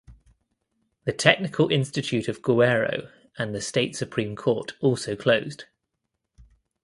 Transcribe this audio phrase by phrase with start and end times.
[1.05, 5.65] The Technical Institute of Guerrero and the state Supreme Court also closed.